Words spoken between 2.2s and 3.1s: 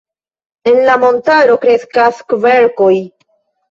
kverkoj.